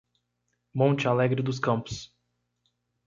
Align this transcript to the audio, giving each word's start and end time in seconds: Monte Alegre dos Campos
Monte 0.73 1.07
Alegre 1.07 1.43
dos 1.43 1.59
Campos 1.59 2.11